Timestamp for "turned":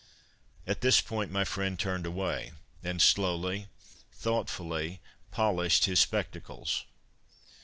1.77-2.07